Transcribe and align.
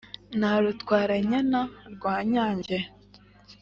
na 0.39 0.51
rutwara-nyana 0.61 1.61
rwa 1.93 2.15
nyange 2.31 2.77